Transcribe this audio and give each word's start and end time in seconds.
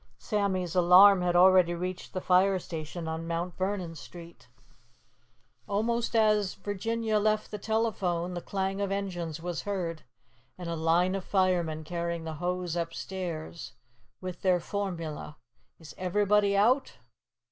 Sammy's 0.17 0.73
alarm 0.75 1.21
had 1.21 1.35
already 1.35 1.75
reached 1.75 2.13
the 2.13 2.21
fire 2.21 2.57
station 2.57 3.07
on 3.07 3.27
Mt. 3.27 3.55
Vernon 3.55 3.93
Street. 3.93 4.47
Almost 5.67 6.15
as 6.15 6.55
Virginia 6.55 7.19
left 7.19 7.51
the 7.51 7.59
telephone, 7.59 8.33
the 8.33 8.41
clang 8.41 8.81
of 8.81 8.89
the 8.89 8.95
engines 8.95 9.41
was 9.43 9.61
heard, 9.61 10.01
and 10.57 10.67
a 10.67 10.75
line 10.75 11.13
of 11.13 11.23
firemen 11.23 11.83
carried 11.83 12.25
the 12.25 12.33
hose 12.41 12.75
upstairs, 12.75 13.73
with 14.19 14.41
their 14.41 14.59
formula, 14.59 15.37
"Is 15.77 15.93
everybody 15.99 16.57
out?" 16.57 16.93